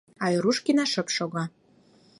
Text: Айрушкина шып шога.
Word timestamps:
Айрушкина 0.25 0.85
шып 0.91 1.07
шога. 1.15 1.43